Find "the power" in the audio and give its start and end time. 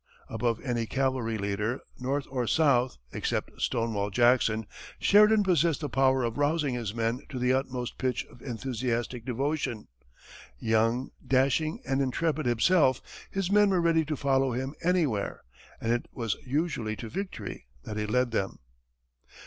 5.79-6.23